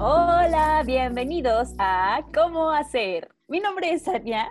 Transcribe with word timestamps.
Hola, 0.00 0.84
bienvenidos 0.86 1.70
a 1.76 2.24
¿Cómo 2.32 2.70
hacer? 2.70 3.34
Mi 3.48 3.58
nombre 3.58 3.92
es 3.92 4.06
Ania 4.06 4.48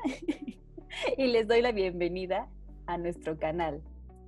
y 1.17 1.27
les 1.27 1.47
doy 1.47 1.61
la 1.61 1.71
bienvenida 1.71 2.49
a 2.85 2.97
nuestro 2.97 3.39
canal, 3.39 3.81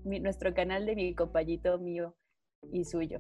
nuestro 0.06 0.54
canal 0.54 0.86
de 0.86 0.96
mi 0.96 1.14
compañito 1.14 1.78
mío 1.78 2.16
y 2.72 2.86
suyo. 2.86 3.20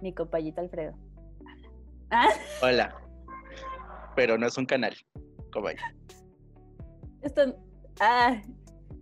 Mi 0.00 0.14
compañito 0.14 0.60
Alfredo. 0.60 0.94
Hola. 2.62 2.94
Pero 4.14 4.38
no 4.38 4.46
es 4.46 4.56
un 4.56 4.66
canal. 4.66 4.94
¿Cómo 5.52 5.70
Esto. 7.20 7.56
Ah, 7.98 8.40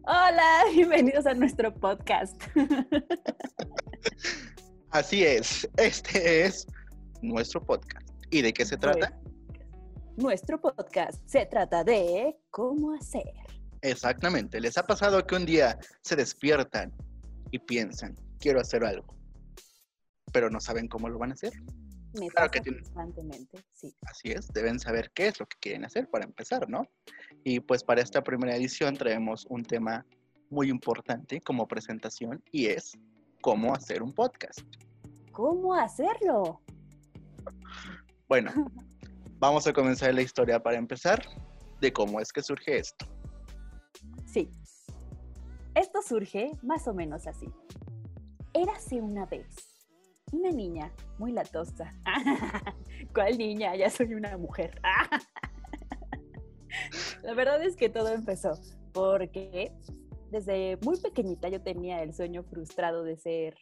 hola, 0.04 0.62
bienvenidos 0.74 1.26
a 1.26 1.34
nuestro 1.34 1.74
podcast. 1.74 2.42
Así 4.90 5.22
es. 5.22 5.68
Este 5.76 6.46
es 6.46 6.66
nuestro 7.22 7.64
podcast. 7.64 8.08
¿Y 8.30 8.42
de 8.42 8.52
qué 8.52 8.64
se 8.64 8.76
trata? 8.76 9.18
Nuestro 10.16 10.60
podcast 10.60 11.20
se 11.26 11.46
trata 11.46 11.84
de 11.84 12.36
cómo 12.50 12.92
hacer. 12.94 13.32
Exactamente. 13.82 14.60
¿Les 14.60 14.76
ha 14.76 14.86
pasado 14.86 15.26
que 15.26 15.34
un 15.34 15.46
día 15.46 15.78
se 16.02 16.16
despiertan 16.16 16.92
y 17.50 17.58
piensan, 17.58 18.14
quiero 18.38 18.60
hacer 18.60 18.84
algo, 18.84 19.16
pero 20.32 20.50
no 20.50 20.60
saben 20.60 20.88
cómo 20.88 21.08
lo 21.08 21.18
van 21.18 21.30
a 21.30 21.34
hacer? 21.34 21.52
Me 22.18 22.28
claro 22.28 22.50
que 22.50 22.60
constantemente, 22.60 23.64
sí. 23.72 23.94
Así 24.02 24.32
es, 24.32 24.48
deben 24.48 24.80
saber 24.80 25.12
qué 25.14 25.28
es 25.28 25.38
lo 25.38 25.46
que 25.46 25.56
quieren 25.60 25.84
hacer 25.84 26.08
para 26.10 26.24
empezar, 26.24 26.68
¿no? 26.68 26.82
Y 27.44 27.60
pues 27.60 27.84
para 27.84 28.02
esta 28.02 28.22
primera 28.22 28.56
edición 28.56 28.96
traemos 28.96 29.46
un 29.48 29.64
tema 29.64 30.04
muy 30.50 30.68
importante 30.68 31.40
como 31.40 31.68
presentación 31.68 32.42
y 32.50 32.66
es 32.66 32.98
cómo 33.40 33.74
hacer 33.74 34.02
un 34.02 34.12
podcast. 34.12 34.60
¿Cómo 35.30 35.74
hacerlo? 35.74 36.60
Bueno, 38.30 38.52
vamos 39.40 39.66
a 39.66 39.72
comenzar 39.72 40.14
la 40.14 40.22
historia 40.22 40.62
para 40.62 40.78
empezar 40.78 41.20
de 41.80 41.92
cómo 41.92 42.20
es 42.20 42.32
que 42.32 42.42
surge 42.42 42.78
esto. 42.78 43.04
Sí. 44.24 44.48
Esto 45.74 46.00
surge 46.00 46.52
más 46.62 46.86
o 46.86 46.94
menos 46.94 47.26
así. 47.26 47.48
Érase 48.54 49.02
una 49.02 49.26
vez 49.26 49.48
una 50.30 50.50
niña 50.50 50.92
muy 51.18 51.32
latosa. 51.32 51.92
¿Cuál 53.12 53.36
niña? 53.36 53.74
Ya 53.74 53.90
soy 53.90 54.14
una 54.14 54.38
mujer. 54.38 54.80
La 57.24 57.34
verdad 57.34 57.60
es 57.64 57.74
que 57.74 57.88
todo 57.88 58.10
empezó 58.10 58.52
porque 58.92 59.72
desde 60.30 60.78
muy 60.84 61.00
pequeñita 61.00 61.48
yo 61.48 61.60
tenía 61.62 62.00
el 62.04 62.14
sueño 62.14 62.44
frustrado 62.44 63.02
de 63.02 63.16
ser. 63.16 63.56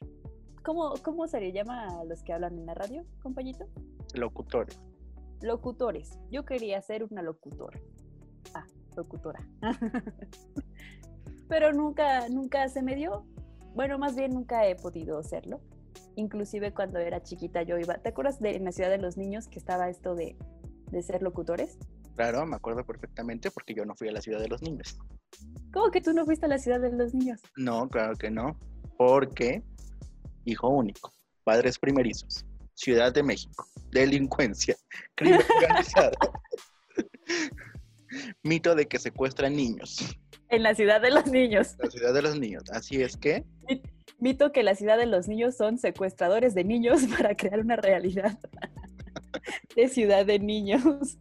¿Cómo, 0.62 0.92
cómo 1.03 1.27
se 1.27 1.41
le 1.41 1.53
llama 1.53 2.00
a 2.00 2.05
los 2.05 2.22
que 2.22 2.34
hablan 2.34 2.58
en 2.58 2.66
la 2.66 2.75
radio, 2.75 3.06
compañito? 3.22 3.66
Locutores. 4.14 4.81
Locutores. 5.41 6.19
Yo 6.31 6.45
quería 6.45 6.81
ser 6.83 7.05
una 7.05 7.23
locutora. 7.23 7.81
Ah, 8.55 8.67
locutora. 8.97 9.47
Pero 11.48 11.73
nunca, 11.73 12.28
nunca 12.28 12.69
se 12.69 12.83
me 12.83 12.95
dio. 12.95 13.27
Bueno, 13.75 13.98
más 13.98 14.17
bien 14.17 14.33
nunca 14.33 14.67
he 14.67 14.75
podido 14.77 15.23
serlo. 15.23 15.61
Inclusive 16.17 16.75
cuando 16.75 16.98
era 16.98 17.23
chiquita 17.23 17.62
yo 17.62 17.78
iba. 17.78 17.95
¿Te 17.98 18.11
acuerdas 18.11 18.41
de 18.41 18.56
en 18.56 18.65
la 18.65 18.73
ciudad 18.73 18.91
de 18.91 18.98
los 18.98 19.17
niños 19.17 19.48
que 19.48 19.59
estaba 19.59 19.89
esto 19.89 20.15
de, 20.15 20.37
de 20.91 21.03
ser 21.03 21.22
locutores? 21.22 21.78
Claro, 22.17 22.45
me 22.47 22.56
acuerdo 22.56 22.84
perfectamente 22.84 23.50
porque 23.50 23.75
yo 23.75 23.84
no 23.84 23.95
fui 23.95 24.09
a 24.09 24.12
la 24.12 24.20
ciudad 24.20 24.41
de 24.41 24.48
los 24.48 24.61
niños. 24.62 24.98
¿Cómo 25.72 25.91
que 25.91 26.00
tú 26.00 26.12
no 26.12 26.25
fuiste 26.25 26.47
a 26.47 26.48
la 26.48 26.59
ciudad 26.59 26.81
de 26.81 26.93
los 26.93 27.15
niños? 27.15 27.41
No, 27.56 27.89
claro 27.89 28.17
que 28.17 28.31
no. 28.31 28.59
Porque 28.97 29.62
hijo 30.45 30.69
único, 30.69 31.12
padres 31.45 31.78
primerizos, 31.78 32.45
Ciudad 32.79 33.12
de 33.12 33.25
México, 33.25 33.67
delincuencia, 33.91 34.77
crimen 35.17 35.41
organizado, 35.57 36.12
mito 38.44 38.77
de 38.77 38.87
que 38.87 39.00
secuestran 39.00 39.56
niños. 39.56 40.16
En 40.49 40.62
la 40.62 40.77
ciudad 40.77 41.00
de 41.00 41.11
los 41.11 41.27
niños. 41.27 41.75
La 41.81 41.91
ciudad 41.91 42.15
de 42.15 42.22
los 42.22 42.38
niños. 42.38 42.62
Así 42.71 43.03
es 43.03 43.17
que. 43.17 43.44
Mito 44.21 44.53
que 44.53 44.62
la 44.62 44.77
ciudad 44.77 44.97
de 44.97 45.06
los 45.06 45.27
niños 45.27 45.56
son 45.56 45.78
secuestradores 45.78 46.55
de 46.55 46.62
niños 46.62 47.00
para 47.19 47.37
crear 47.37 47.59
una 47.59 47.75
realidad 47.75 48.38
de 49.75 49.88
ciudad 49.88 50.25
de 50.25 50.38
niños. 50.38 51.19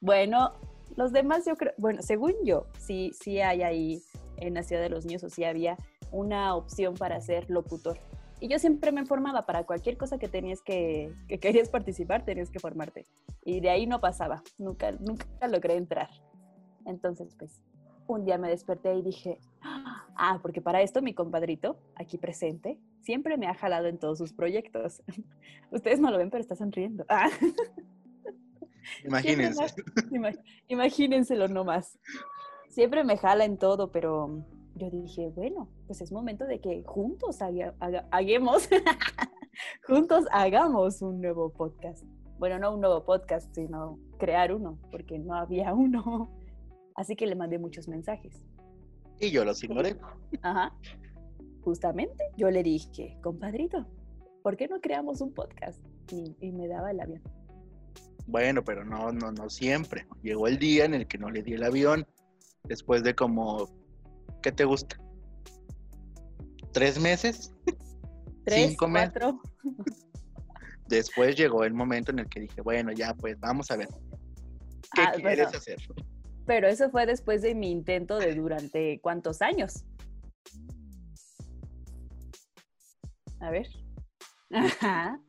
Bueno, 0.00 0.52
los 0.96 1.12
demás 1.12 1.44
yo 1.46 1.54
creo, 1.54 1.74
bueno, 1.78 2.02
según 2.02 2.34
yo, 2.44 2.66
sí, 2.80 3.12
sí 3.22 3.40
hay 3.40 3.62
ahí 3.62 4.02
en 4.38 4.54
la 4.54 4.64
ciudad 4.64 4.82
de 4.82 4.90
los 4.90 5.06
niños 5.06 5.22
o 5.22 5.30
sí 5.30 5.44
había 5.44 5.76
una 6.10 6.56
opción 6.56 6.94
para 6.94 7.20
ser 7.20 7.48
locutor. 7.50 8.00
Y 8.40 8.48
yo 8.48 8.58
siempre 8.58 8.92
me 8.92 9.00
informaba 9.00 9.46
para 9.46 9.64
cualquier 9.64 9.96
cosa 9.96 10.18
que 10.18 10.28
tenías 10.28 10.60
que, 10.62 11.12
que 11.28 11.38
querías 11.38 11.70
participar, 11.70 12.24
tenías 12.24 12.50
que 12.50 12.58
formarte. 12.58 13.06
Y 13.44 13.60
de 13.60 13.70
ahí 13.70 13.86
no 13.86 14.00
pasaba, 14.00 14.42
nunca, 14.58 14.92
nunca 14.92 15.26
logré 15.48 15.76
entrar. 15.76 16.10
Entonces, 16.84 17.34
pues, 17.38 17.62
un 18.06 18.24
día 18.24 18.38
me 18.38 18.48
desperté 18.48 18.94
y 18.94 19.02
dije, 19.02 19.38
ah, 19.62 20.38
porque 20.42 20.60
para 20.60 20.82
esto 20.82 21.02
mi 21.02 21.14
compadrito, 21.14 21.78
aquí 21.94 22.18
presente, 22.18 22.78
siempre 23.00 23.36
me 23.36 23.46
ha 23.46 23.54
jalado 23.54 23.86
en 23.86 23.98
todos 23.98 24.18
sus 24.18 24.32
proyectos. 24.32 25.02
Ustedes 25.70 26.00
no 26.00 26.10
lo 26.10 26.18
ven, 26.18 26.30
pero 26.30 26.40
está 26.40 26.56
sonriendo. 26.56 27.04
Ah. 27.08 27.28
Imagínense. 29.04 29.64
imagínenselo 30.68 31.48
nomás. 31.48 31.98
Siempre 32.68 33.02
me 33.02 33.16
jala 33.16 33.44
en 33.44 33.58
todo, 33.58 33.90
pero 33.90 34.44
yo 34.76 34.90
dije, 34.90 35.28
bueno, 35.30 35.68
pues 35.86 36.02
es 36.02 36.12
momento 36.12 36.46
de 36.46 36.60
que 36.60 36.82
juntos 36.84 37.38
hagamos, 37.40 38.68
juntos 39.86 40.26
hagamos 40.30 41.00
un 41.00 41.20
nuevo 41.20 41.50
podcast. 41.50 42.04
Bueno, 42.38 42.58
no 42.58 42.74
un 42.74 42.82
nuevo 42.82 43.02
podcast, 43.04 43.52
sino 43.54 43.98
crear 44.18 44.52
uno, 44.52 44.78
porque 44.90 45.18
no 45.18 45.34
había 45.34 45.72
uno. 45.74 46.30
Así 46.94 47.16
que 47.16 47.26
le 47.26 47.34
mandé 47.34 47.58
muchos 47.58 47.88
mensajes. 47.88 48.44
Y 49.18 49.30
yo 49.30 49.44
los 49.44 49.62
ignoré. 49.64 49.96
Ajá. 50.42 50.74
Justamente 51.62 52.24
yo 52.36 52.50
le 52.50 52.62
dije, 52.62 53.18
compadrito, 53.22 53.86
¿por 54.42 54.56
qué 54.56 54.68
no 54.68 54.80
creamos 54.80 55.22
un 55.22 55.32
podcast? 55.32 55.80
Y, 56.12 56.52
me 56.52 56.68
daba 56.68 56.90
el 56.90 57.00
avión. 57.00 57.22
Bueno, 58.26 58.62
pero 58.62 58.84
no, 58.84 59.10
no, 59.10 59.32
no 59.32 59.48
siempre. 59.48 60.06
Llegó 60.22 60.46
el 60.48 60.58
día 60.58 60.84
en 60.84 60.94
el 60.94 61.06
que 61.06 61.18
no 61.18 61.30
le 61.30 61.42
di 61.42 61.54
el 61.54 61.64
avión. 61.64 62.06
Después 62.64 63.02
de 63.02 63.14
como, 63.14 63.68
¿qué 64.46 64.52
te 64.52 64.64
gusta? 64.64 64.96
¿Tres 66.72 67.00
meses? 67.00 67.52
¿Tres, 68.44 68.68
¿Cinco 68.68 68.86
cuatro? 68.88 69.40
Después 70.86 71.34
llegó 71.34 71.64
el 71.64 71.74
momento 71.74 72.12
en 72.12 72.20
el 72.20 72.28
que 72.28 72.38
dije, 72.38 72.60
bueno, 72.60 72.92
ya 72.92 73.12
pues 73.14 73.40
vamos 73.40 73.72
a 73.72 73.76
ver. 73.76 73.88
¿Qué 74.94 75.02
ah, 75.02 75.12
quieres 75.16 75.52
hacer? 75.52 75.78
Pero 76.46 76.68
eso 76.68 76.90
fue 76.90 77.06
después 77.06 77.42
de 77.42 77.56
mi 77.56 77.72
intento 77.72 78.18
de 78.20 78.36
durante 78.36 79.00
cuántos 79.00 79.42
años. 79.42 79.84
A 83.40 83.50
ver. 83.50 83.66
Ajá. 84.52 85.20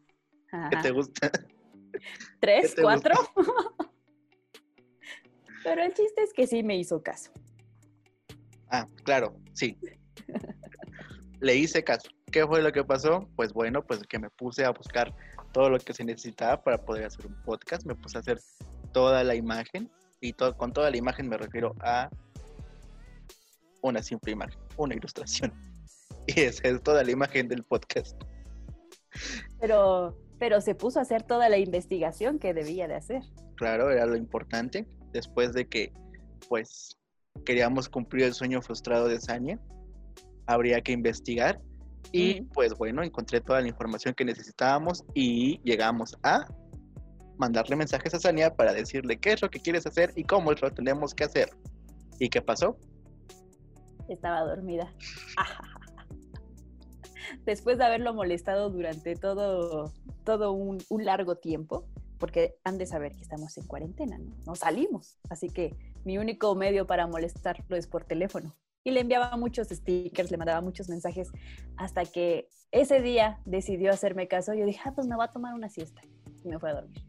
¿Qué 0.69 0.77
te 0.83 0.91
gusta? 0.91 1.31
¿Tres, 2.39 2.75
cuatro? 2.79 3.15
Pero 5.63 5.81
el 5.81 5.91
chiste 5.95 6.21
es 6.21 6.33
que 6.33 6.45
sí 6.45 6.61
me 6.61 6.77
hizo 6.77 7.01
caso. 7.01 7.31
Ah, 8.69 8.87
claro, 9.03 9.35
sí. 9.53 9.77
Le 11.39 11.55
hice 11.55 11.83
caso. 11.83 12.09
¿Qué 12.31 12.45
fue 12.45 12.61
lo 12.61 12.71
que 12.71 12.83
pasó? 12.83 13.29
Pues 13.35 13.53
bueno, 13.53 13.85
pues 13.85 14.01
que 14.07 14.19
me 14.19 14.29
puse 14.29 14.65
a 14.65 14.71
buscar 14.71 15.13
todo 15.53 15.69
lo 15.69 15.79
que 15.79 15.93
se 15.93 16.03
necesitaba 16.03 16.61
para 16.61 16.83
poder 16.83 17.05
hacer 17.05 17.25
un 17.27 17.41
podcast. 17.43 17.85
Me 17.85 17.95
puse 17.95 18.17
a 18.17 18.21
hacer 18.21 18.39
toda 18.91 19.23
la 19.23 19.35
imagen 19.35 19.89
y 20.19 20.33
con 20.33 20.73
toda 20.73 20.89
la 20.89 20.97
imagen 20.97 21.29
me 21.29 21.37
refiero 21.37 21.75
a 21.81 22.09
una 23.81 24.01
simple 24.01 24.31
imagen, 24.31 24.59
una 24.77 24.95
ilustración. 24.95 25.53
Y 26.29 26.41
esa 26.41 26.67
es 26.67 26.83
toda 26.83 27.05
la 27.05 27.11
imagen 27.11 27.47
del 27.47 27.63
podcast. 27.63 28.21
Pero, 29.61 30.17
pero 30.39 30.59
se 30.59 30.75
puso 30.75 30.99
a 30.99 31.03
hacer 31.03 31.23
toda 31.23 31.47
la 31.47 31.57
investigación 31.57 32.37
que 32.37 32.53
debía 32.53 32.89
de 32.89 32.95
hacer. 32.95 33.21
Claro, 33.55 33.89
era 33.89 34.05
lo 34.05 34.17
importante. 34.17 34.85
Después 35.13 35.53
de 35.53 35.69
que, 35.69 35.93
pues, 36.49 36.96
queríamos 37.43 37.89
cumplir 37.89 38.25
el 38.25 38.33
sueño 38.33 38.61
frustrado 38.61 39.07
de 39.07 39.19
Sania, 39.19 39.59
habría 40.45 40.81
que 40.81 40.91
investigar. 40.91 41.61
Y 42.11 42.41
pues 42.41 42.73
bueno, 42.73 43.03
encontré 43.03 43.41
toda 43.41 43.61
la 43.61 43.67
información 43.67 44.13
que 44.13 44.23
necesitábamos 44.23 45.03
y 45.13 45.59
llegamos 45.63 46.17
a 46.23 46.47
mandarle 47.37 47.75
mensajes 47.75 48.13
a 48.13 48.19
Sania 48.19 48.55
para 48.55 48.73
decirle 48.73 49.17
qué 49.17 49.33
es 49.33 49.41
lo 49.41 49.49
que 49.49 49.59
quieres 49.59 49.85
hacer 49.85 50.13
y 50.15 50.23
cómo 50.23 50.53
lo 50.53 50.71
tenemos 50.71 51.13
que 51.13 51.25
hacer. 51.25 51.49
¿Y 52.19 52.29
qué 52.29 52.41
pasó? 52.41 52.77
Estaba 54.07 54.41
dormida. 54.41 54.93
Después 57.45 57.77
de 57.77 57.85
haberlo 57.85 58.13
molestado 58.13 58.69
durante 58.69 59.15
todo, 59.15 59.91
todo 60.23 60.53
un, 60.53 60.79
largo 60.89 61.35
tiempo, 61.35 61.85
porque 62.17 62.55
han 62.63 62.77
de 62.77 62.85
saber 62.85 63.13
que 63.13 63.21
estamos 63.21 63.57
en 63.57 63.67
cuarentena, 63.67 64.17
¿no? 64.17 64.35
No 64.45 64.55
salimos. 64.55 65.19
Así 65.29 65.49
que 65.49 65.75
mi 66.07 66.17
único 66.17 66.55
medio 66.55 66.87
para 66.87 67.05
molestarlo 67.05 67.75
es 67.75 67.85
por 67.85 68.05
teléfono. 68.05 68.55
y 68.85 68.91
le 68.91 69.01
enviaba 69.01 69.35
muchos 69.35 69.67
stickers, 69.67 70.31
le 70.31 70.37
mandaba 70.37 70.61
muchos 70.61 70.87
mensajes, 70.87 71.29
hasta 71.75 72.05
que 72.05 72.47
ese 72.71 73.01
día 73.01 73.41
decidió 73.43 73.91
hacerme 73.91 74.29
caso. 74.29 74.53
Yo 74.53 74.65
dije, 74.65 74.79
ah, 74.85 74.93
pues 74.95 75.07
me 75.07 75.17
voy 75.17 75.25
a 75.25 75.33
tomar 75.33 75.53
una 75.53 75.67
siesta. 75.67 76.01
Y 76.45 76.47
me 76.47 76.57
fue 76.57 76.69
a 76.69 76.75
dormir. 76.75 77.03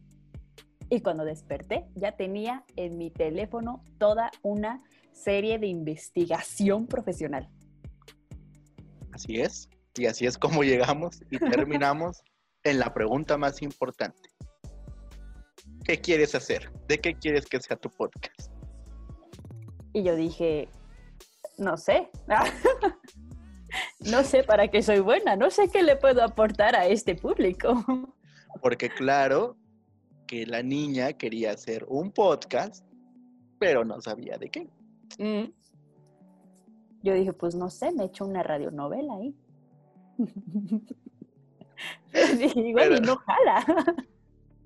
Y 0.91 1.03
cuando 1.03 1.25
desperté, 1.25 1.87
ya 1.95 2.17
tenía 2.17 2.65
en 2.75 2.99
mi 2.99 3.13
teléfono 3.13 3.85
toda 3.99 4.33
una 4.43 4.83
serie 5.13 5.61
de 5.61 5.69
investigación 5.69 6.89
profesional. 6.89 7.49
Así 9.13 9.41
es. 9.41 9.69
Y 9.97 10.07
así 10.07 10.27
es 10.27 10.37
como 10.37 10.65
llegamos 10.65 11.23
y 11.31 11.39
terminamos 11.39 12.25
en 12.65 12.81
la 12.81 12.93
pregunta 12.93 13.39
más 13.39 13.63
importante. 13.63 14.31
¿Qué 15.85 16.01
quieres 16.01 16.35
hacer? 16.35 16.73
¿De 16.89 16.99
qué 16.99 17.15
quieres 17.15 17.47
que 17.47 17.61
sea 17.61 17.77
tu 17.77 17.89
podcast? 17.89 18.58
Y 19.93 20.03
yo 20.03 20.17
dije, 20.17 20.69
no 21.59 21.77
sé. 21.77 22.11
no 24.01 24.23
sé 24.23 24.45
para 24.45 24.69
qué 24.69 24.83
soy 24.83 25.01
buena, 25.01 25.37
no 25.37 25.51
sé 25.51 25.69
qué 25.69 25.83
le 25.83 25.97
puedo 25.97 26.23
aportar 26.23 26.77
a 26.77 26.87
este 26.87 27.15
público. 27.15 27.85
Porque 28.63 28.89
claro 28.89 29.57
que 30.27 30.47
la 30.47 30.63
niña 30.63 31.13
quería 31.15 31.53
hacer 31.53 31.85
un 31.89 32.13
podcast, 32.13 32.85
pero 33.59 33.85
no 33.85 34.01
sabía 34.01 34.39
de 34.39 34.51
qué. 34.51 34.69
Mm. 35.19 35.53
Yo 37.03 37.15
dije, 37.15 37.33
pues 37.33 37.55
no 37.55 37.71
sé, 37.71 37.93
me 37.93 38.05
echo 38.05 38.25
una 38.25 38.43
radionovela 38.43 39.15
ahí. 39.15 39.35
Igual 42.55 42.97
y 42.97 43.01
no 43.01 43.17
jala. 43.17 43.97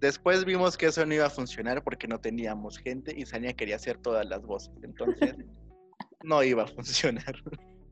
Después 0.03 0.45
vimos 0.45 0.77
que 0.77 0.87
eso 0.87 1.07
no 1.07 1.15
iba 1.15 1.27
a 1.27 1.31
funcionar 1.31 1.85
porque 1.85 2.09
no 2.09 2.19
teníamos 2.19 2.77
gente 2.77 3.15
y 3.17 3.25
Sania 3.25 3.53
quería 3.53 3.77
hacer 3.77 3.99
todas 3.99 4.27
las 4.27 4.43
voces. 4.43 4.75
Entonces, 4.83 5.37
no 6.25 6.43
iba 6.43 6.65
a 6.65 6.67
funcionar. 6.67 7.37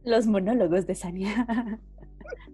Los 0.03 0.27
monólogos 0.27 0.89
de 0.89 0.97
Sania. 0.97 1.47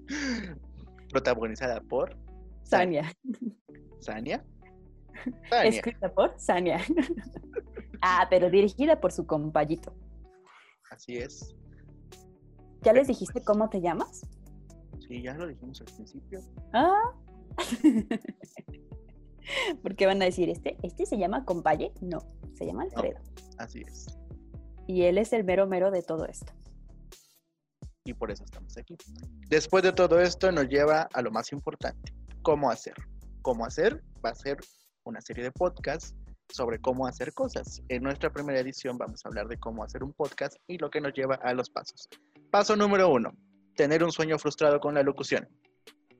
Protagonizada 1.08 1.80
por 1.80 2.18
Sania. 2.64 3.10
¿Sania? 4.00 4.44
Escrita 5.64 6.12
por 6.12 6.38
Sania. 6.38 6.82
ah, 8.02 8.26
pero 8.28 8.50
dirigida 8.50 9.00
por 9.00 9.10
su 9.10 9.26
compañito. 9.26 9.96
Así 10.90 11.16
es. 11.16 11.56
¿Ya 12.82 12.92
les 12.92 13.08
dijiste 13.08 13.42
cómo 13.42 13.70
te 13.70 13.80
llamas? 13.80 14.28
Sí, 15.08 15.22
ya 15.22 15.32
lo 15.32 15.46
dijimos 15.46 15.80
al 15.80 15.86
principio. 15.86 16.40
Ah. 16.74 17.14
Porque 19.82 20.06
van 20.06 20.22
a 20.22 20.26
decir, 20.26 20.48
¿este, 20.48 20.76
este 20.82 21.06
se 21.06 21.18
llama 21.18 21.44
compaye? 21.44 21.92
No, 22.00 22.18
se 22.54 22.66
llama 22.66 22.84
Alfredo. 22.84 23.20
así 23.58 23.82
es. 23.86 24.06
Y 24.86 25.02
él 25.02 25.18
es 25.18 25.32
el 25.32 25.44
mero 25.44 25.66
mero 25.66 25.90
de 25.90 26.02
todo 26.02 26.26
esto. 26.26 26.52
Y 28.04 28.14
por 28.14 28.30
eso 28.30 28.44
estamos 28.44 28.76
aquí. 28.78 28.96
Después 29.48 29.82
de 29.82 29.92
todo 29.92 30.20
esto 30.20 30.52
nos 30.52 30.68
lleva 30.68 31.08
a 31.12 31.22
lo 31.22 31.32
más 31.32 31.52
importante, 31.52 32.14
cómo 32.42 32.70
hacer. 32.70 32.94
Cómo 33.42 33.64
hacer 33.64 34.02
va 34.24 34.30
a 34.30 34.34
ser 34.34 34.58
una 35.04 35.20
serie 35.20 35.44
de 35.44 35.50
podcasts 35.50 36.14
sobre 36.52 36.78
cómo 36.78 37.06
hacer 37.06 37.32
cosas. 37.32 37.82
En 37.88 38.02
nuestra 38.02 38.30
primera 38.30 38.60
edición 38.60 38.96
vamos 38.98 39.24
a 39.24 39.28
hablar 39.28 39.48
de 39.48 39.58
cómo 39.58 39.82
hacer 39.82 40.04
un 40.04 40.12
podcast 40.12 40.56
y 40.68 40.78
lo 40.78 40.90
que 40.90 41.00
nos 41.00 41.12
lleva 41.14 41.36
a 41.36 41.52
los 41.54 41.68
pasos. 41.70 42.08
Paso 42.50 42.76
número 42.76 43.10
uno, 43.10 43.32
tener 43.74 44.04
un 44.04 44.12
sueño 44.12 44.38
frustrado 44.38 44.78
con 44.80 44.94
la 44.94 45.02
locución. 45.02 45.48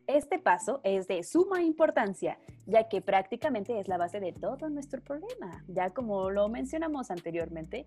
Este 0.07 0.39
paso 0.39 0.81
es 0.85 1.09
de 1.09 1.25
suma 1.25 1.63
importancia, 1.63 2.39
ya 2.65 2.89
que 2.89 3.01
prácticamente 3.01 3.81
es 3.81 3.89
la 3.89 3.97
base 3.97 4.21
de 4.21 4.33
todo 4.33 4.69
nuestro 4.69 5.03
problema. 5.03 5.65
Ya 5.67 5.91
como 5.91 6.31
lo 6.31 6.49
mencionamos 6.49 7.11
anteriormente, 7.11 7.85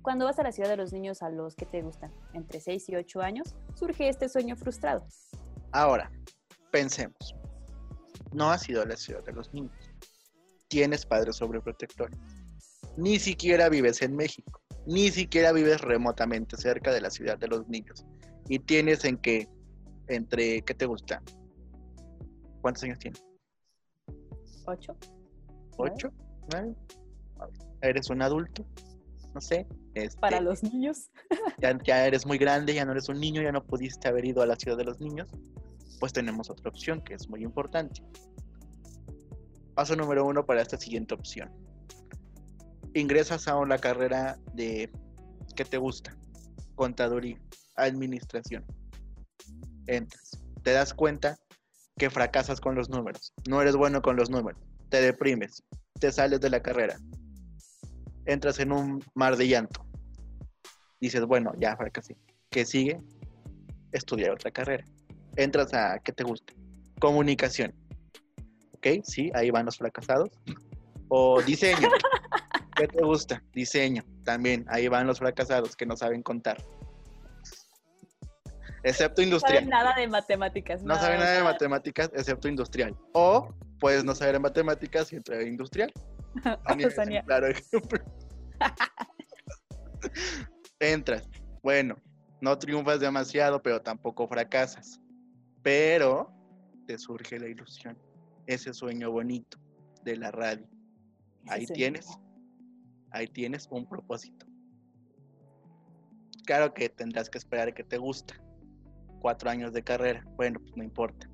cuando 0.00 0.26
vas 0.26 0.38
a 0.38 0.44
la 0.44 0.52
ciudad 0.52 0.68
de 0.68 0.76
los 0.76 0.92
niños 0.92 1.22
a 1.22 1.30
los 1.30 1.56
que 1.56 1.66
te 1.66 1.82
gustan, 1.82 2.12
entre 2.34 2.60
6 2.60 2.90
y 2.90 2.94
8 2.96 3.20
años, 3.20 3.56
surge 3.74 4.08
este 4.08 4.28
sueño 4.28 4.54
frustrado. 4.54 5.04
Ahora, 5.72 6.12
pensemos. 6.70 7.34
No 8.32 8.48
has 8.52 8.68
ido 8.68 8.82
a 8.82 8.86
la 8.86 8.96
ciudad 8.96 9.24
de 9.24 9.32
los 9.32 9.52
niños. 9.52 9.72
Tienes 10.68 11.04
padres 11.04 11.34
sobreprotectores. 11.34 12.16
Ni 12.96 13.18
siquiera 13.18 13.68
vives 13.68 14.02
en 14.02 14.14
México. 14.14 14.60
Ni 14.86 15.10
siquiera 15.10 15.50
vives 15.50 15.80
remotamente 15.80 16.56
cerca 16.56 16.92
de 16.92 17.00
la 17.00 17.10
ciudad 17.10 17.38
de 17.38 17.48
los 17.48 17.66
niños. 17.66 18.06
Y 18.48 18.60
tienes 18.60 19.04
en 19.04 19.16
que, 19.16 19.48
entre, 20.06 20.62
¿qué 20.62 20.74
te 20.74 20.86
gusta? 20.86 21.20
¿Cuántos 22.66 22.82
años 22.82 22.98
tienes? 22.98 23.24
Ocho. 24.64 24.96
¿Ocho? 25.76 26.12
¿Nueve? 26.50 26.74
Eres 27.80 28.10
un 28.10 28.20
adulto, 28.22 28.66
no 29.32 29.40
sé. 29.40 29.68
Este, 29.94 30.18
Para 30.18 30.40
los 30.40 30.64
niños. 30.64 31.10
ya, 31.84 32.06
eres 32.08 32.26
muy 32.26 32.38
grande, 32.38 32.74
ya 32.74 32.84
no 32.84 32.90
eres 32.90 33.08
un 33.08 33.20
niño, 33.20 33.40
ya 33.40 33.52
no 33.52 33.64
pudiste 33.64 34.08
haber 34.08 34.24
ido 34.24 34.42
a 34.42 34.46
la 34.46 34.56
ciudad 34.56 34.76
de 34.76 34.82
los 34.82 35.00
niños. 35.00 35.28
Pues 36.00 36.12
tenemos 36.12 36.50
otra 36.50 36.68
opción 36.68 37.02
que 37.02 37.14
es 37.14 37.28
muy 37.28 37.44
importante. 37.44 38.02
Paso 39.76 39.94
número 39.94 40.26
uno 40.26 40.44
para 40.44 40.60
esta 40.60 40.76
siguiente 40.76 41.14
opción. 41.14 41.52
Ingresas 42.94 43.46
a 43.46 43.64
la 43.64 43.78
carrera 43.78 44.40
de 44.54 44.90
¿qué 45.54 45.64
te 45.64 45.78
gusta? 45.78 46.16
Contaduría, 46.74 47.40
administración. 47.76 48.64
Entras. 49.86 50.42
Te 50.64 50.72
das 50.72 50.92
cuenta 50.92 51.38
que 51.98 52.10
fracasas 52.10 52.60
con 52.60 52.74
los 52.74 52.90
números, 52.90 53.32
no 53.48 53.62
eres 53.62 53.76
bueno 53.76 54.02
con 54.02 54.16
los 54.16 54.30
números, 54.30 54.60
te 54.90 55.00
deprimes, 55.00 55.62
te 55.98 56.12
sales 56.12 56.40
de 56.40 56.50
la 56.50 56.60
carrera, 56.60 56.98
entras 58.26 58.58
en 58.60 58.72
un 58.72 59.02
mar 59.14 59.36
de 59.36 59.48
llanto. 59.48 59.86
Dices, 61.00 61.24
bueno, 61.24 61.52
ya 61.58 61.76
fracasé. 61.76 62.16
¿Qué 62.50 62.64
sigue? 62.64 63.00
Estudiar 63.92 64.32
otra 64.32 64.50
carrera. 64.50 64.84
Entras 65.36 65.72
a, 65.74 65.98
¿qué 65.98 66.12
te 66.12 66.24
gusta? 66.24 66.52
Comunicación. 67.00 67.74
¿Ok? 68.72 68.86
Sí, 69.04 69.30
ahí 69.34 69.50
van 69.50 69.66
los 69.66 69.76
fracasados. 69.76 70.30
O 71.08 71.40
diseño. 71.42 71.88
¿Qué 72.76 72.88
te 72.88 73.04
gusta? 73.04 73.42
Diseño. 73.52 74.04
También, 74.24 74.64
ahí 74.68 74.88
van 74.88 75.06
los 75.06 75.18
fracasados 75.18 75.76
que 75.76 75.86
no 75.86 75.96
saben 75.96 76.22
contar 76.22 76.58
excepto 78.86 79.22
industrial. 79.22 79.64
No 79.64 79.70
saben 79.70 79.84
nada 79.84 79.96
de 79.96 80.08
matemáticas. 80.08 80.82
No 80.82 80.94
saben 80.94 81.20
nada 81.20 81.32
de 81.32 81.42
matemáticas, 81.42 82.10
excepto 82.14 82.48
industrial. 82.48 82.96
O 83.12 83.54
puedes 83.80 84.04
no 84.04 84.14
saber 84.14 84.36
en 84.36 84.42
matemáticas 84.42 85.12
y 85.12 85.16
entrar 85.16 85.40
en 85.40 85.48
industrial. 85.48 85.92
claro 87.26 87.48
ejemplo. 87.48 88.04
Entras. 90.80 91.28
Bueno, 91.62 91.96
no 92.40 92.56
triunfas 92.58 93.00
demasiado, 93.00 93.62
pero 93.62 93.80
tampoco 93.80 94.28
fracasas. 94.28 95.00
Pero 95.62 96.30
te 96.86 96.98
surge 96.98 97.40
la 97.40 97.48
ilusión, 97.48 97.98
ese 98.46 98.72
sueño 98.72 99.10
bonito 99.10 99.58
de 100.04 100.16
la 100.16 100.30
radio. 100.30 100.68
Ahí 101.48 101.66
tienes, 101.66 102.06
ahí 103.10 103.26
tienes 103.26 103.66
un 103.70 103.88
propósito. 103.88 104.46
Claro 106.44 106.72
que 106.72 106.88
tendrás 106.88 107.28
que 107.28 107.38
esperar 107.38 107.74
que 107.74 107.82
te 107.82 107.98
gusta, 107.98 108.40
cuatro 109.26 109.50
años 109.50 109.72
de 109.72 109.82
carrera. 109.82 110.24
Bueno, 110.36 110.60
pues 110.60 110.76
no 110.76 110.84
importa. 110.84 111.28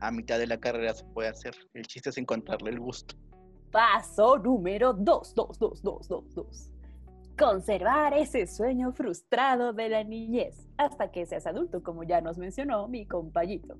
A 0.00 0.10
mitad 0.10 0.38
de 0.38 0.46
la 0.46 0.60
carrera 0.60 0.92
se 0.92 1.04
puede 1.04 1.30
hacer. 1.30 1.54
El 1.72 1.86
chiste 1.86 2.10
es 2.10 2.18
encontrarle 2.18 2.68
el 2.68 2.78
gusto. 2.78 3.16
Paso 3.72 4.36
número 4.36 4.92
dos, 4.92 5.34
dos, 5.34 5.58
dos, 5.58 5.80
dos, 5.82 6.06
dos, 6.06 6.34
dos. 6.34 6.70
Conservar 7.38 8.12
ese 8.12 8.46
sueño 8.46 8.92
frustrado 8.92 9.72
de 9.72 9.88
la 9.88 10.04
niñez 10.04 10.68
hasta 10.76 11.10
que 11.10 11.24
seas 11.24 11.46
adulto, 11.46 11.82
como 11.82 12.02
ya 12.02 12.20
nos 12.20 12.36
mencionó 12.36 12.88
mi 12.88 13.06
compañito. 13.06 13.78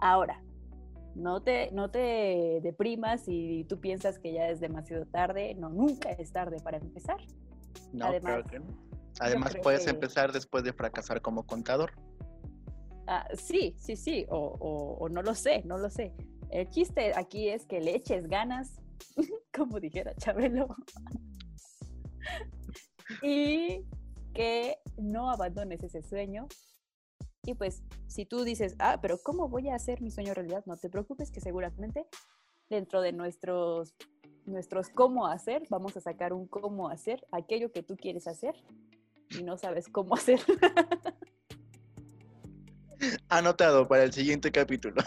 Ahora, 0.00 0.42
no 1.14 1.40
te, 1.40 1.70
no 1.70 1.90
te 1.90 2.60
deprimas 2.62 3.22
si 3.22 3.64
tú 3.70 3.80
piensas 3.80 4.18
que 4.18 4.34
ya 4.34 4.50
es 4.50 4.60
demasiado 4.60 5.06
tarde. 5.06 5.54
No, 5.54 5.70
nunca 5.70 6.10
es 6.10 6.30
tarde 6.30 6.58
para 6.62 6.76
empezar. 6.76 7.16
No, 7.90 8.04
Además, 8.04 8.44
que 8.50 8.58
no. 8.58 8.66
Además 9.18 9.56
puedes 9.62 9.86
empezar 9.86 10.30
después 10.30 10.62
de 10.62 10.74
fracasar 10.74 11.22
como 11.22 11.46
contador. 11.46 11.92
Ah, 13.10 13.26
sí, 13.32 13.74
sí, 13.78 13.96
sí, 13.96 14.26
o, 14.28 15.08
no 15.10 15.22
lo 15.22 15.34
sé, 15.34 15.62
no 15.64 15.78
lo 15.78 15.88
sé. 15.88 16.12
El 16.50 16.68
chiste 16.68 17.14
aquí 17.16 17.48
es 17.48 17.64
que 17.64 17.80
le 17.80 17.96
eches 17.96 18.28
ganas, 18.28 18.82
como 19.56 19.80
dijera 19.80 20.14
Chabelo, 20.16 20.68
y 23.22 23.82
que 24.34 24.76
no 24.98 25.30
abandones 25.30 25.82
ese 25.82 26.02
sueño. 26.02 26.48
Y 27.44 27.54
pues, 27.54 27.82
si 28.08 28.26
tú 28.26 28.44
dices, 28.44 28.76
ah, 28.78 28.98
pero 29.00 29.16
¿cómo 29.24 29.48
voy 29.48 29.70
a 29.70 29.74
hacer 29.74 30.02
mi 30.02 30.10
sueño 30.10 30.34
realidad? 30.34 30.62
No 30.66 30.76
te 30.76 30.90
preocupes, 30.90 31.30
que 31.30 31.40
seguramente 31.40 32.06
dentro 32.68 33.00
de 33.00 33.12
nuestros, 33.12 33.94
nuestros 34.44 34.90
cómo 34.90 35.26
hacer, 35.26 35.62
vamos 35.70 35.96
a 35.96 36.02
sacar 36.02 36.34
un 36.34 36.46
cómo 36.46 36.90
hacer 36.90 37.26
aquello 37.32 37.72
que 37.72 37.82
tú 37.82 37.96
quieres 37.96 38.26
hacer 38.26 38.54
y 39.30 39.42
no 39.44 39.56
sabes 39.56 39.88
cómo 39.88 40.14
hacer. 40.14 40.40
Anotado 43.28 43.86
para 43.86 44.04
el 44.04 44.12
siguiente 44.12 44.50
capítulo. 44.52 45.02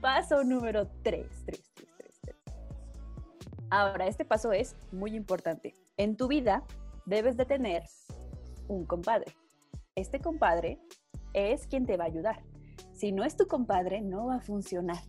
Paso 0.00 0.44
número 0.44 0.88
3, 1.02 1.26
Ahora, 3.70 4.06
este 4.06 4.24
paso 4.24 4.52
es 4.52 4.76
muy 4.92 5.16
importante. 5.16 5.74
En 5.96 6.16
tu 6.16 6.28
vida 6.28 6.64
debes 7.04 7.36
de 7.36 7.44
tener 7.44 7.82
un 8.68 8.86
compadre. 8.86 9.34
Este 9.96 10.20
compadre 10.20 10.78
es 11.32 11.66
quien 11.66 11.84
te 11.84 11.96
va 11.96 12.04
a 12.04 12.06
ayudar. 12.06 12.44
Si 12.92 13.10
no 13.10 13.24
es 13.24 13.36
tu 13.36 13.46
compadre, 13.46 14.00
no 14.00 14.26
va 14.26 14.36
a 14.36 14.40
funcionar. 14.40 15.02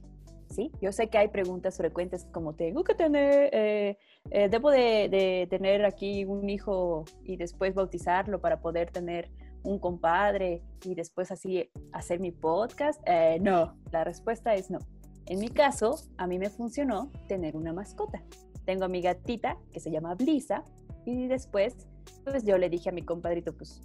¿Sí? 0.49 0.71
Yo 0.81 0.91
sé 0.91 1.09
que 1.09 1.17
hay 1.17 1.27
preguntas 1.27 1.77
frecuentes 1.77 2.25
como 2.31 2.53
tengo 2.55 2.83
que 2.83 2.95
tener, 2.95 3.49
eh, 3.53 3.97
eh, 4.31 4.49
debo 4.49 4.71
de, 4.71 5.47
tener 5.49 5.85
aquí 5.85 6.25
un 6.25 6.49
hijo 6.49 7.05
y 7.23 7.35
después 7.35 7.75
bautizarlo 7.75 8.39
para 8.39 8.61
poder 8.61 8.89
tener 8.91 9.29
un 9.63 9.79
compadre 9.79 10.63
y 10.85 10.95
después 10.95 11.31
así 11.31 11.69
hacer 11.91 12.19
mi 12.19 12.31
podcast. 12.31 13.01
Eh, 13.05 13.39
no, 13.41 13.77
la 13.91 14.03
respuesta 14.03 14.53
es 14.55 14.71
no. 14.71 14.79
En 15.25 15.39
mi 15.39 15.49
caso, 15.49 15.99
a 16.17 16.25
mí 16.25 16.39
me 16.39 16.49
funcionó 16.49 17.11
tener 17.27 17.57
una 17.57 17.73
mascota. 17.73 18.23
Tengo 18.65 18.85
a 18.85 18.87
mi 18.87 19.01
gatita 19.01 19.57
que 19.73 19.81
se 19.81 19.91
llama 19.91 20.15
Blisa 20.15 20.63
y 21.05 21.27
después, 21.27 21.75
pues 22.23 22.45
yo 22.45 22.57
le 22.57 22.69
dije 22.69 22.89
a 22.89 22.93
mi 22.93 23.01
compadrito, 23.01 23.55
pues, 23.55 23.81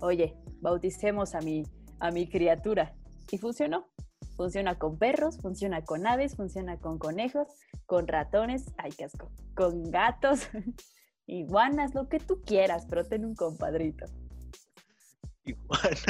oye, 0.00 0.36
bauticemos 0.60 1.34
a 1.34 1.40
mi, 1.40 1.64
a 1.98 2.10
mi 2.10 2.28
criatura. 2.28 2.94
Y 3.32 3.38
funcionó. 3.38 3.88
Funciona 4.36 4.78
con 4.78 4.98
perros, 4.98 5.38
funciona 5.40 5.82
con 5.82 6.06
aves, 6.06 6.36
funciona 6.36 6.78
con 6.78 6.98
conejos, 6.98 7.48
con 7.86 8.06
ratones, 8.06 8.66
ay, 8.76 8.90
qué 8.92 9.04
asco, 9.04 9.30
con 9.54 9.90
gatos, 9.90 10.48
iguanas, 11.26 11.94
lo 11.94 12.08
que 12.08 12.20
tú 12.20 12.42
quieras, 12.44 12.86
pero 12.88 13.04
ten 13.04 13.24
un 13.24 13.34
compadrito. 13.34 14.06
Iguanas. 15.44 16.04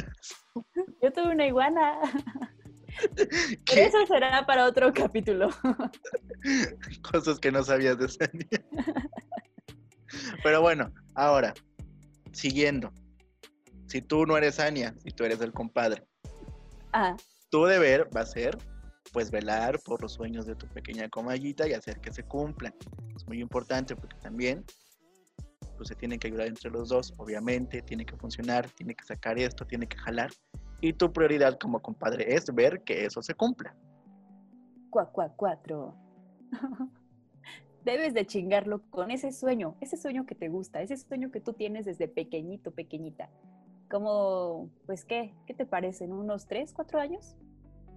Yo 1.02 1.12
tuve 1.12 1.32
una 1.32 1.46
iguana. 1.46 2.00
eso 3.76 4.06
será 4.06 4.44
para 4.46 4.64
otro 4.64 4.92
capítulo. 4.92 5.50
Cosas 7.10 7.38
que 7.38 7.52
no 7.52 7.62
sabías 7.62 7.98
de 7.98 8.08
Sania. 8.08 8.48
Pero 10.42 10.62
bueno, 10.62 10.92
ahora, 11.14 11.54
siguiendo. 12.32 12.92
Si 13.88 14.02
tú 14.02 14.26
no 14.26 14.36
eres 14.36 14.58
Ania, 14.58 14.94
si 15.04 15.10
tú 15.10 15.24
eres 15.24 15.40
el 15.40 15.52
compadre, 15.52 16.06
tu 17.50 17.64
deber 17.64 18.08
va 18.14 18.22
a 18.22 18.26
ser 18.26 18.56
pues 19.12 19.30
velar 19.30 19.78
por 19.84 20.02
los 20.02 20.12
sueños 20.12 20.46
de 20.46 20.54
tu 20.54 20.66
pequeña 20.68 21.08
comallita 21.08 21.68
y 21.68 21.72
hacer 21.72 22.00
que 22.00 22.12
se 22.12 22.22
cumplan. 22.22 22.74
Es 23.14 23.26
muy 23.26 23.40
importante 23.40 23.96
porque 23.96 24.16
también 24.18 24.64
pues 25.76 25.88
se 25.88 25.94
tienen 25.94 26.18
que 26.18 26.28
ayudar 26.28 26.46
entre 26.46 26.70
los 26.70 26.88
dos, 26.88 27.12
obviamente, 27.18 27.82
tiene 27.82 28.04
que 28.04 28.16
funcionar, 28.16 28.68
tiene 28.70 28.94
que 28.94 29.04
sacar 29.04 29.38
esto, 29.38 29.66
tiene 29.66 29.86
que 29.86 29.96
jalar. 29.96 30.30
Y 30.80 30.92
tu 30.92 31.12
prioridad 31.12 31.58
como 31.58 31.80
compadre 31.80 32.34
es 32.34 32.52
ver 32.54 32.82
que 32.82 33.04
eso 33.04 33.22
se 33.22 33.34
cumpla. 33.34 33.74
Cuá, 34.90 35.10
cuatro. 35.36 35.94
Debes 37.84 38.14
de 38.14 38.26
chingarlo 38.26 38.82
con 38.90 39.10
ese 39.10 39.30
sueño, 39.32 39.76
ese 39.80 39.96
sueño 39.96 40.26
que 40.26 40.34
te 40.34 40.48
gusta, 40.48 40.80
ese 40.80 40.96
sueño 40.96 41.30
que 41.30 41.40
tú 41.40 41.52
tienes 41.52 41.84
desde 41.84 42.08
pequeñito, 42.08 42.72
pequeñita. 42.72 43.30
Como, 43.90 44.70
pues, 44.86 45.04
¿qué? 45.04 45.34
¿Qué 45.46 45.54
te 45.54 45.66
parecen? 45.66 46.12
¿Unos 46.12 46.46
tres, 46.46 46.72
cuatro 46.72 46.98
años? 46.98 47.36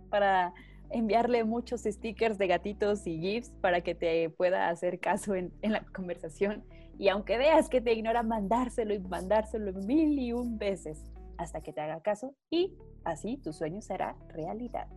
Para 0.10 0.54
enviarle 0.92 1.44
muchos 1.44 1.82
stickers 1.84 2.38
de 2.38 2.48
gatitos 2.48 3.06
y 3.06 3.20
GIFs 3.20 3.52
para 3.62 3.82
que 3.82 3.96
te 3.96 4.30
pueda 4.30 4.70
hacer 4.70 5.00
caso 5.00 5.36
en, 5.36 5.52
la 5.62 5.84
conversación. 5.94 6.64
Y 6.98 7.10
aunque 7.10 7.38
veas 7.38 7.70
que 7.70 7.82
te 7.82 7.94
ignora, 7.94 8.24
mandárselo 8.24 8.94
y 8.94 9.00
mandárselo 9.00 9.72
mil 9.74 10.20
y 10.20 10.34
un 10.34 10.58
veces 10.58 11.04
hasta 11.38 11.62
que 11.62 11.72
te 11.72 11.80
haga 11.80 12.02
caso 12.02 12.36
y 12.50 12.74
así 13.06 13.38
tu 13.38 13.54
sueño 13.54 13.82
será 13.82 14.16
realidad. 14.30 14.88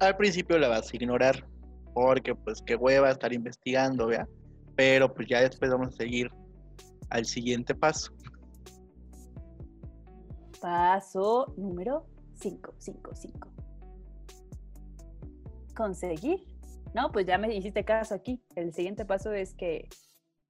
Al 0.00 0.16
principio 0.16 0.58
la 0.58 0.68
vas 0.68 0.92
a 0.92 0.96
ignorar 0.96 1.46
porque 1.94 2.34
pues 2.34 2.60
qué 2.62 2.74
hueva 2.74 3.10
estar 3.10 3.32
investigando, 3.32 4.08
¿vea? 4.08 4.26
Pero 4.74 5.12
pues 5.12 5.28
ya 5.28 5.42
después 5.42 5.70
vamos 5.70 5.94
a 5.94 5.98
seguir 5.98 6.30
al 7.10 7.24
siguiente 7.24 7.74
paso. 7.74 8.12
Paso 10.60 11.52
número 11.56 12.06
5, 12.40 12.74
5, 12.78 13.14
5. 13.14 13.48
Conseguir. 15.74 16.44
No, 16.94 17.10
pues 17.12 17.26
ya 17.26 17.38
me 17.38 17.54
hiciste 17.54 17.84
caso 17.84 18.14
aquí. 18.14 18.42
El 18.56 18.74
siguiente 18.74 19.04
paso 19.04 19.32
es 19.32 19.54
que, 19.54 19.88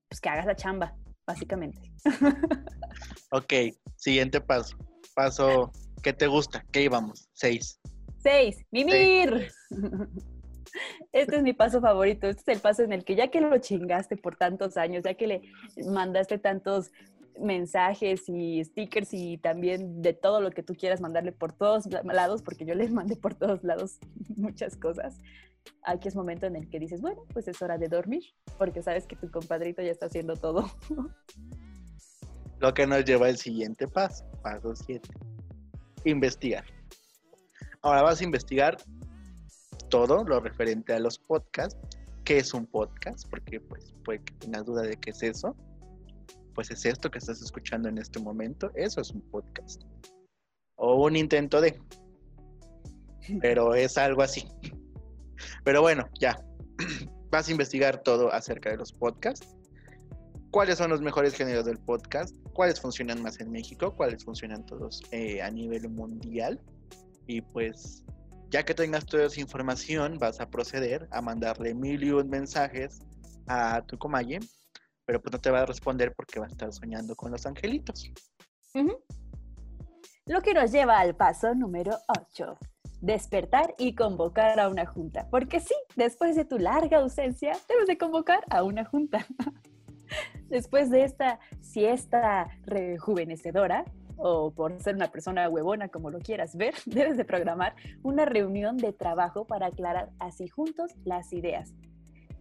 pues 0.08 0.20
que 0.20 0.28
hagas 0.28 0.46
la 0.46 0.56
chamba, 0.56 0.96
básicamente. 1.26 1.92
ok, 3.30 3.52
siguiente 3.96 4.40
paso. 4.40 4.76
Paso, 5.14 5.70
¿qué 6.02 6.12
te 6.12 6.26
gusta? 6.26 6.64
¿Qué 6.72 6.82
íbamos? 6.82 7.28
Seis. 7.32 7.78
Seis, 8.22 8.64
mimir. 8.70 9.50
Este 11.12 11.36
es 11.36 11.42
mi 11.42 11.52
paso 11.52 11.80
favorito. 11.80 12.28
Este 12.28 12.52
es 12.52 12.56
el 12.58 12.62
paso 12.62 12.82
en 12.82 12.92
el 12.92 13.04
que 13.04 13.16
ya 13.16 13.28
que 13.28 13.40
lo 13.40 13.58
chingaste 13.58 14.16
por 14.16 14.36
tantos 14.36 14.76
años, 14.76 15.02
ya 15.04 15.14
que 15.14 15.26
le 15.26 15.42
mandaste 15.84 16.38
tantos 16.38 16.92
mensajes 17.38 18.28
y 18.28 18.62
stickers 18.64 19.12
y 19.12 19.38
también 19.38 20.02
de 20.02 20.12
todo 20.12 20.40
lo 20.40 20.50
que 20.50 20.62
tú 20.62 20.74
quieras 20.74 21.00
mandarle 21.00 21.32
por 21.32 21.52
todos 21.52 21.86
lados, 21.86 22.42
porque 22.42 22.64
yo 22.64 22.74
les 22.74 22.90
mandé 22.92 23.16
por 23.16 23.34
todos 23.34 23.62
lados 23.64 23.98
muchas 24.36 24.76
cosas. 24.76 25.18
Aquí 25.82 26.08
es 26.08 26.16
momento 26.16 26.46
en 26.46 26.56
el 26.56 26.68
que 26.68 26.78
dices, 26.78 27.00
bueno, 27.00 27.22
pues 27.32 27.46
es 27.48 27.60
hora 27.60 27.78
de 27.78 27.88
dormir, 27.88 28.24
porque 28.58 28.82
sabes 28.82 29.06
que 29.06 29.16
tu 29.16 29.30
compadrito 29.30 29.82
ya 29.82 29.90
está 29.90 30.06
haciendo 30.06 30.36
todo. 30.36 30.70
Lo 32.60 32.74
que 32.74 32.86
nos 32.86 33.04
lleva 33.04 33.26
al 33.26 33.38
siguiente 33.38 33.88
paso, 33.88 34.24
paso 34.42 34.74
7. 34.74 35.08
Investigar. 36.04 36.64
Ahora 37.82 38.02
vas 38.02 38.20
a 38.20 38.24
investigar 38.24 38.76
todo 39.88 40.24
lo 40.24 40.40
referente 40.40 40.92
a 40.92 40.98
los 40.98 41.18
podcasts. 41.18 41.80
¿Qué 42.24 42.38
es 42.38 42.52
un 42.52 42.66
podcast? 42.66 43.28
Porque 43.30 43.60
pues 43.60 43.94
puede 44.04 44.22
que 44.22 44.34
tengas 44.34 44.66
duda 44.66 44.82
de 44.82 44.96
qué 44.96 45.10
es 45.10 45.22
eso 45.22 45.56
pues 46.54 46.70
es 46.70 46.84
esto 46.84 47.10
que 47.10 47.18
estás 47.18 47.40
escuchando 47.42 47.88
en 47.88 47.98
este 47.98 48.20
momento, 48.20 48.70
eso 48.74 49.00
es 49.00 49.10
un 49.10 49.22
podcast. 49.30 49.82
O 50.76 51.04
un 51.04 51.16
intento 51.16 51.60
de. 51.60 51.80
Pero 53.40 53.74
es 53.74 53.96
algo 53.98 54.22
así. 54.22 54.48
Pero 55.64 55.82
bueno, 55.82 56.08
ya. 56.18 56.42
Vas 57.30 57.48
a 57.48 57.52
investigar 57.52 58.02
todo 58.02 58.32
acerca 58.32 58.70
de 58.70 58.76
los 58.76 58.92
podcasts. 58.92 59.56
¿Cuáles 60.50 60.78
son 60.78 60.90
los 60.90 61.00
mejores 61.00 61.34
géneros 61.34 61.64
del 61.64 61.78
podcast? 61.78 62.34
¿Cuáles 62.54 62.80
funcionan 62.80 63.22
más 63.22 63.40
en 63.40 63.52
México? 63.52 63.94
¿Cuáles 63.94 64.24
funcionan 64.24 64.66
todos 64.66 65.00
eh, 65.12 65.40
a 65.40 65.48
nivel 65.48 65.88
mundial? 65.88 66.60
Y 67.28 67.40
pues, 67.40 68.02
ya 68.50 68.64
que 68.64 68.74
tengas 68.74 69.06
toda 69.06 69.26
esa 69.26 69.40
información, 69.40 70.18
vas 70.18 70.40
a 70.40 70.50
proceder 70.50 71.06
a 71.12 71.22
mandarle 71.22 71.72
mil 71.72 72.02
y 72.02 72.10
un 72.10 72.28
mensajes 72.28 72.98
a 73.46 73.82
tu 73.86 73.96
comalle 73.96 74.40
pero 75.10 75.20
pues 75.20 75.32
no 75.32 75.40
te 75.40 75.50
va 75.50 75.62
a 75.62 75.66
responder 75.66 76.14
porque 76.14 76.38
va 76.38 76.46
a 76.46 76.48
estar 76.48 76.72
soñando 76.72 77.16
con 77.16 77.32
los 77.32 77.44
angelitos. 77.44 78.12
Lo 80.24 80.40
que 80.40 80.54
nos 80.54 80.70
lleva 80.70 81.00
al 81.00 81.16
paso 81.16 81.52
número 81.52 81.98
8. 82.06 82.56
Despertar 83.00 83.74
y 83.76 83.96
convocar 83.96 84.60
a 84.60 84.68
una 84.68 84.86
junta. 84.86 85.26
Porque 85.28 85.58
sí, 85.58 85.74
después 85.96 86.36
de 86.36 86.44
tu 86.44 86.60
larga 86.60 86.98
ausencia, 86.98 87.58
debes 87.68 87.88
de 87.88 87.98
convocar 87.98 88.44
a 88.50 88.62
una 88.62 88.84
junta. 88.84 89.26
después 90.48 90.90
de 90.90 91.02
esta 91.02 91.40
siesta 91.60 92.46
rejuvenecedora, 92.62 93.84
o 94.16 94.52
por 94.52 94.80
ser 94.80 94.94
una 94.94 95.10
persona 95.10 95.48
huevona 95.48 95.88
como 95.88 96.10
lo 96.10 96.20
quieras 96.20 96.54
ver, 96.54 96.74
debes 96.86 97.16
de 97.16 97.24
programar 97.24 97.74
una 98.04 98.26
reunión 98.26 98.76
de 98.76 98.92
trabajo 98.92 99.44
para 99.44 99.66
aclarar 99.66 100.12
así 100.20 100.46
juntos 100.46 100.92
las 101.02 101.32
ideas 101.32 101.74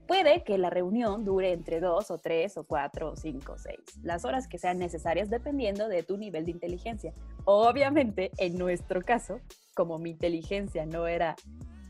Puede 0.09 0.43
que 0.43 0.57
la 0.57 0.71
reunión 0.71 1.23
dure 1.23 1.53
entre 1.53 1.79
dos 1.79 2.09
o 2.09 2.17
tres 2.17 2.57
o 2.57 2.63
cuatro 2.63 3.11
o 3.11 3.15
cinco 3.15 3.53
o 3.53 3.57
seis, 3.59 3.79
las 4.01 4.25
horas 4.25 4.47
que 4.47 4.57
sean 4.57 4.79
necesarias 4.79 5.29
dependiendo 5.29 5.87
de 5.87 6.01
tu 6.01 6.17
nivel 6.17 6.45
de 6.45 6.51
inteligencia. 6.51 7.13
Obviamente, 7.45 8.31
en 8.39 8.57
nuestro 8.57 9.03
caso, 9.03 9.39
como 9.75 9.99
mi 9.99 10.09
inteligencia 10.09 10.87
no 10.87 11.05
era 11.05 11.35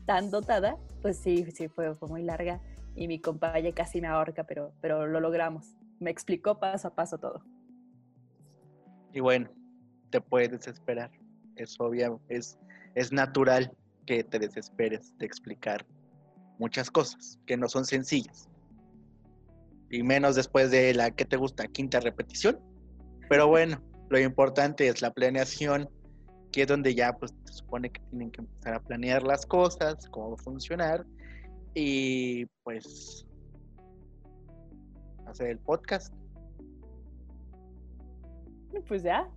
tan 0.04 0.30
dotada, 0.30 0.76
pues 1.00 1.16
sí, 1.16 1.50
sí 1.50 1.68
fue, 1.68 1.94
fue 1.94 2.08
muy 2.08 2.22
larga 2.22 2.60
y 2.94 3.08
mi 3.08 3.22
compañera 3.22 3.74
casi 3.74 4.02
me 4.02 4.08
ahorca, 4.08 4.44
pero, 4.44 4.74
pero 4.82 5.06
lo 5.06 5.18
logramos. 5.18 5.74
Me 5.98 6.10
explicó 6.10 6.60
paso 6.60 6.88
a 6.88 6.94
paso 6.94 7.16
todo. 7.16 7.42
Y 9.14 9.20
bueno, 9.20 9.48
te 10.10 10.20
puedes 10.20 10.50
desesperar. 10.50 11.10
Es 11.56 11.80
obvio, 11.80 12.20
es, 12.28 12.58
es 12.94 13.12
natural 13.12 13.74
que 14.04 14.24
te 14.24 14.38
desesperes 14.38 15.16
de 15.16 15.24
explicar 15.24 15.86
muchas 16.60 16.90
cosas 16.90 17.40
que 17.46 17.56
no 17.56 17.68
son 17.68 17.84
sencillas. 17.84 18.48
Y 19.90 20.02
menos 20.04 20.36
después 20.36 20.70
de 20.70 20.94
la 20.94 21.10
que 21.10 21.24
te 21.24 21.36
gusta, 21.36 21.66
quinta 21.66 21.98
repetición. 21.98 22.60
Pero 23.28 23.48
bueno, 23.48 23.82
lo 24.10 24.20
importante 24.20 24.86
es 24.86 25.02
la 25.02 25.10
planeación, 25.10 25.88
que 26.52 26.62
es 26.62 26.68
donde 26.68 26.94
ya 26.94 27.14
pues 27.14 27.34
se 27.46 27.54
supone 27.54 27.90
que 27.90 28.00
tienen 28.10 28.30
que 28.30 28.42
empezar 28.42 28.74
a 28.74 28.80
planear 28.80 29.22
las 29.22 29.46
cosas, 29.46 30.06
cómo 30.10 30.30
va 30.30 30.34
a 30.34 30.44
funcionar 30.44 31.06
y 31.74 32.44
pues 32.62 33.26
hacer 35.26 35.48
el 35.48 35.58
podcast. 35.58 36.12
Pues 38.86 39.02
ya. 39.02 39.28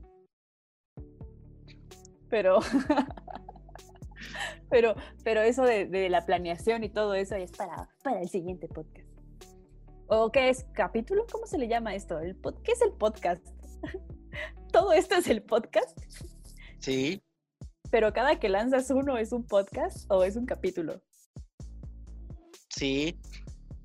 Pero 2.30 2.60
pero, 4.70 4.96
pero 5.24 5.42
eso 5.42 5.64
de, 5.64 6.10
la 6.10 6.26
planeación 6.26 6.84
y 6.84 6.90
todo 6.90 7.14
eso 7.14 7.36
es 7.36 7.52
para, 7.52 7.90
para 8.04 8.22
el 8.22 8.30
siguiente 8.30 8.68
podcast. 8.68 9.08
¿O 10.08 10.32
qué 10.32 10.50
es? 10.50 10.66
¿Capítulo? 10.74 11.26
¿Cómo 11.32 11.48
se 11.48 11.58
le 11.58 11.68
llama 11.68 11.96
esto? 11.96 12.20
¿El 12.20 12.38
¿Qué 12.64 12.74
es 12.74 12.82
el 12.82 12.92
podcast? 12.92 13.46
¿Todo 14.72 14.94
esto 14.94 15.16
es 15.16 15.28
el 15.28 15.42
podcast? 15.42 15.98
Sí. 16.80 17.24
Pero 17.90 18.12
cada 18.12 18.40
que 18.40 18.50
lanzas 18.50 18.90
uno 18.90 19.18
es 19.18 19.32
un 19.32 19.46
podcast 19.46 20.12
o 20.12 20.24
es 20.24 20.36
un 20.36 20.46
capítulo. 20.46 21.02
Sí. 22.70 23.20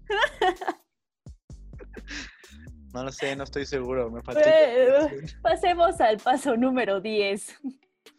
no 2.95 3.05
lo 3.05 3.13
sé, 3.13 3.37
no 3.37 3.45
estoy 3.45 3.67
seguro. 3.67 4.11
Me 4.11 4.23
falta. 4.23 4.43
Pasemos 5.43 6.01
al 6.01 6.19
paso 6.19 6.57
número 6.57 7.01
10. 7.01 7.61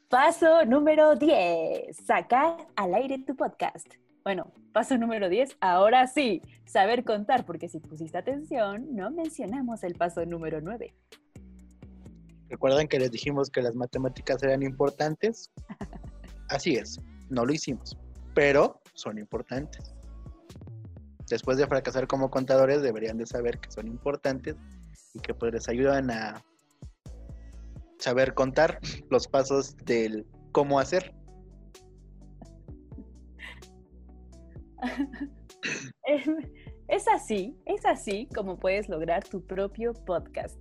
Paso 0.10 0.66
número 0.66 1.16
10. 1.16 1.96
Sacar 1.96 2.68
al 2.76 2.96
aire 2.96 3.20
tu 3.20 3.36
podcast. 3.36 3.86
Bueno, 4.24 4.52
paso 4.74 4.98
número 4.98 5.30
10. 5.30 5.58
Ahora 5.62 6.08
sí, 6.08 6.42
saber 6.66 7.04
contar, 7.04 7.46
porque 7.46 7.70
si 7.70 7.80
pusiste 7.80 8.18
atención, 8.18 8.88
no 8.96 9.12
mencionamos 9.12 9.84
el 9.84 9.94
paso 9.94 10.26
número 10.26 10.62
9. 10.62 10.96
¿Recuerdan 12.50 12.88
que 12.88 12.98
les 12.98 13.12
dijimos 13.12 13.52
que 13.52 13.62
las 13.62 13.76
matemáticas 13.76 14.42
eran 14.42 14.64
importantes? 14.64 15.52
Así 16.50 16.74
es, 16.74 17.00
no 17.30 17.46
lo 17.46 17.54
hicimos, 17.54 17.96
pero 18.34 18.82
son 18.96 19.20
importantes. 19.20 19.94
Después 21.30 21.60
de 21.60 21.68
fracasar 21.68 22.08
como 22.08 22.32
contadores, 22.32 22.82
deberían 22.82 23.20
de 23.20 23.28
saber 23.28 23.60
que 23.60 23.70
son 23.70 23.88
importantes 23.88 24.56
y 25.14 25.20
que 25.20 25.36
pues 25.36 25.54
les 25.54 25.70
ayudan 25.70 26.10
a 26.10 26.44
saber 28.00 28.34
contar 28.34 28.80
los 29.10 29.28
pasos 29.28 29.78
del 29.86 30.26
cómo 30.52 30.80
hacer. 30.80 31.14
Es 36.90 37.08
así, 37.08 37.56
es 37.66 37.86
así 37.86 38.28
como 38.34 38.58
puedes 38.58 38.90
lograr 38.90 39.24
tu 39.24 39.46
propio 39.46 39.94
podcast. 39.94 40.58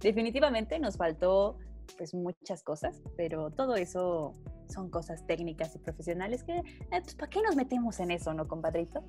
Definitivamente 0.00 0.76
nos 0.80 0.96
faltó 0.96 1.56
pues 1.96 2.14
muchas 2.14 2.64
cosas, 2.64 3.00
pero 3.16 3.50
todo 3.50 3.76
eso 3.76 4.32
son 4.68 4.90
cosas 4.90 5.24
técnicas 5.26 5.76
y 5.76 5.78
profesionales 5.78 6.42
que, 6.42 6.56
eh, 6.56 7.00
pues, 7.00 7.14
¿para 7.14 7.30
qué 7.30 7.42
nos 7.42 7.54
metemos 7.54 8.00
en 8.00 8.10
eso, 8.10 8.34
no, 8.34 8.48
compadrito? 8.48 9.04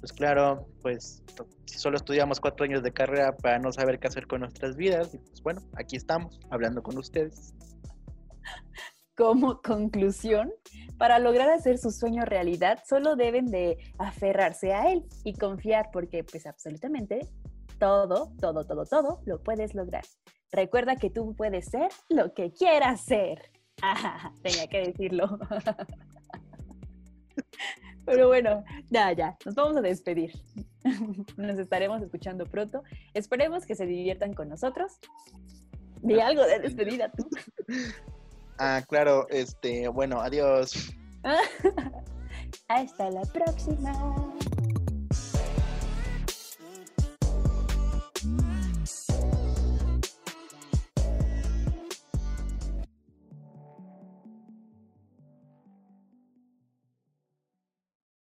Pues 0.00 0.12
claro, 0.14 0.66
pues 0.80 1.22
solo 1.66 1.96
estudiamos 1.96 2.40
cuatro 2.40 2.64
años 2.64 2.82
de 2.82 2.90
carrera 2.90 3.36
para 3.36 3.58
no 3.58 3.70
saber 3.70 3.98
qué 3.98 4.08
hacer 4.08 4.26
con 4.26 4.40
nuestras 4.40 4.76
vidas, 4.76 5.14
y 5.14 5.18
pues 5.18 5.42
bueno, 5.42 5.60
aquí 5.76 5.96
estamos, 5.96 6.40
hablando 6.50 6.82
con 6.82 6.96
ustedes. 6.96 7.54
Como 9.14 9.60
conclusión, 9.60 10.50
para 10.96 11.18
lograr 11.18 11.50
hacer 11.50 11.76
su 11.76 11.90
sueño 11.90 12.24
realidad, 12.24 12.82
solo 12.88 13.14
deben 13.14 13.46
de 13.46 13.76
aferrarse 13.98 14.72
a 14.72 14.90
él 14.90 15.04
y 15.24 15.34
confiar 15.34 15.90
porque 15.92 16.24
pues 16.24 16.46
absolutamente 16.46 17.28
todo, 17.78 18.32
todo, 18.40 18.64
todo, 18.64 18.86
todo 18.86 19.20
lo 19.26 19.42
puedes 19.42 19.74
lograr. 19.74 20.04
Recuerda 20.50 20.96
que 20.96 21.10
tú 21.10 21.34
puedes 21.36 21.66
ser 21.66 21.90
lo 22.08 22.32
que 22.32 22.52
quieras 22.52 23.02
ser. 23.02 23.50
tenía 24.42 24.66
que 24.68 24.86
decirlo. 24.86 25.38
Pero 28.10 28.26
bueno, 28.26 28.64
ya, 28.90 29.12
ya, 29.12 29.36
nos 29.44 29.54
vamos 29.54 29.76
a 29.76 29.80
despedir. 29.80 30.32
Nos 31.36 31.58
estaremos 31.58 32.02
escuchando 32.02 32.44
pronto. 32.44 32.82
Esperemos 33.14 33.66
que 33.66 33.76
se 33.76 33.86
diviertan 33.86 34.34
con 34.34 34.48
nosotros. 34.48 34.98
Di 36.02 36.18
algo 36.18 36.44
de 36.44 36.58
despedida 36.58 37.10
tú. 37.10 37.28
Ah, 38.62 38.82
claro, 38.86 39.26
este, 39.30 39.88
bueno, 39.88 40.20
adiós. 40.20 40.94
Hasta 42.68 43.10
la 43.10 43.22
próxima. 43.22 44.29